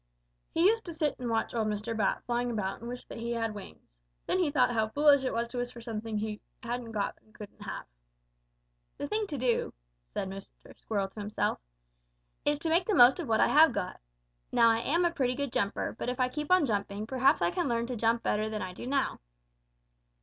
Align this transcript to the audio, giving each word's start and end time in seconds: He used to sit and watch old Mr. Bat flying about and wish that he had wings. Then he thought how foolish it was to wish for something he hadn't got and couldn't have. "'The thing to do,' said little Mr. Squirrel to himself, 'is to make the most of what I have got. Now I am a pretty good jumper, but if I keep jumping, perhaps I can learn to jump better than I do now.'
He 0.51 0.65
used 0.65 0.83
to 0.85 0.95
sit 0.95 1.19
and 1.19 1.29
watch 1.29 1.53
old 1.53 1.67
Mr. 1.67 1.95
Bat 1.95 2.23
flying 2.25 2.49
about 2.49 2.79
and 2.79 2.89
wish 2.89 3.05
that 3.05 3.19
he 3.19 3.33
had 3.33 3.53
wings. 3.53 3.87
Then 4.25 4.39
he 4.39 4.49
thought 4.49 4.71
how 4.71 4.87
foolish 4.89 5.23
it 5.23 5.31
was 5.31 5.47
to 5.49 5.59
wish 5.59 5.69
for 5.71 5.79
something 5.79 6.17
he 6.17 6.41
hadn't 6.63 6.91
got 6.91 7.19
and 7.21 7.35
couldn't 7.35 7.61
have. 7.61 7.85
"'The 8.97 9.07
thing 9.09 9.27
to 9.27 9.37
do,' 9.37 9.73
said 10.07 10.27
little 10.27 10.49
Mr. 10.65 10.75
Squirrel 10.75 11.07
to 11.09 11.19
himself, 11.19 11.59
'is 12.45 12.57
to 12.57 12.69
make 12.69 12.87
the 12.87 12.95
most 12.95 13.19
of 13.19 13.27
what 13.27 13.41
I 13.41 13.49
have 13.49 13.73
got. 13.73 13.99
Now 14.51 14.71
I 14.71 14.79
am 14.79 15.05
a 15.05 15.11
pretty 15.11 15.35
good 15.35 15.53
jumper, 15.53 15.95
but 15.99 16.09
if 16.09 16.19
I 16.19 16.29
keep 16.29 16.49
jumping, 16.65 17.05
perhaps 17.05 17.43
I 17.43 17.51
can 17.51 17.67
learn 17.69 17.85
to 17.85 17.95
jump 17.95 18.23
better 18.23 18.49
than 18.49 18.63
I 18.63 18.73
do 18.73 18.87
now.' 18.87 19.19